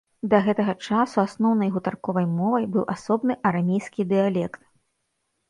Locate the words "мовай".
2.39-2.65